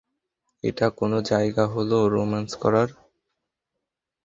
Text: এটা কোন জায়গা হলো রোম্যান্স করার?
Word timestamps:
এটা 0.63 0.87
কোন 0.99 1.11
জায়গা 1.29 1.65
হলো 1.73 1.97
রোম্যান্স 2.07 2.51
করার? 2.63 2.89